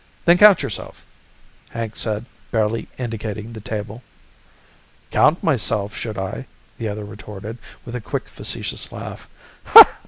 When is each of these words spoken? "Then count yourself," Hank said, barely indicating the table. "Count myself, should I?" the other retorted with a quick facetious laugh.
"Then 0.25 0.39
count 0.39 0.63
yourself," 0.63 1.05
Hank 1.69 1.95
said, 1.95 2.25
barely 2.49 2.87
indicating 2.97 3.53
the 3.53 3.59
table. 3.61 4.01
"Count 5.11 5.43
myself, 5.43 5.95
should 5.95 6.17
I?" 6.17 6.47
the 6.79 6.87
other 6.89 7.05
retorted 7.05 7.59
with 7.85 7.95
a 7.95 8.01
quick 8.01 8.27
facetious 8.27 8.91
laugh. 8.91 9.29